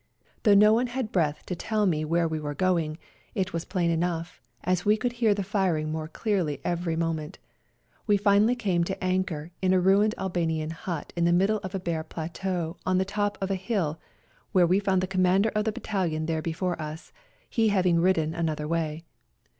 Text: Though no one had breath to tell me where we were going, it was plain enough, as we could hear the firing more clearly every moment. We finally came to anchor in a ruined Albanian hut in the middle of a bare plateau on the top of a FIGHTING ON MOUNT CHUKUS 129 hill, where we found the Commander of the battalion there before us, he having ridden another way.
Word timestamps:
Though 0.41 0.55
no 0.55 0.73
one 0.73 0.87
had 0.87 1.11
breath 1.11 1.45
to 1.45 1.55
tell 1.55 1.85
me 1.85 2.03
where 2.03 2.27
we 2.27 2.39
were 2.39 2.55
going, 2.55 2.97
it 3.35 3.53
was 3.53 3.65
plain 3.65 3.91
enough, 3.91 4.41
as 4.63 4.83
we 4.83 4.97
could 4.97 5.11
hear 5.13 5.35
the 5.35 5.43
firing 5.43 5.91
more 5.91 6.07
clearly 6.07 6.59
every 6.63 6.95
moment. 6.95 7.37
We 8.07 8.17
finally 8.17 8.55
came 8.55 8.83
to 8.85 9.03
anchor 9.03 9.51
in 9.61 9.73
a 9.73 9.79
ruined 9.79 10.15
Albanian 10.17 10.71
hut 10.71 11.13
in 11.15 11.25
the 11.25 11.31
middle 11.31 11.59
of 11.59 11.75
a 11.75 11.79
bare 11.79 12.03
plateau 12.03 12.77
on 12.83 12.97
the 12.97 13.05
top 13.05 13.37
of 13.41 13.51
a 13.51 13.53
FIGHTING 13.59 13.75
ON 13.77 13.83
MOUNT 13.89 13.97
CHUKUS 13.99 14.53
129 14.53 14.63
hill, 14.63 14.63
where 14.63 14.67
we 14.67 14.79
found 14.79 15.01
the 15.01 15.13
Commander 15.13 15.49
of 15.49 15.65
the 15.65 15.71
battalion 15.71 16.25
there 16.25 16.41
before 16.41 16.81
us, 16.81 17.13
he 17.47 17.67
having 17.69 17.99
ridden 18.01 18.33
another 18.33 18.67
way. 18.67 19.03